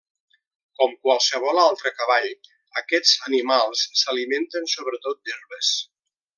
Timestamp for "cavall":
1.99-2.25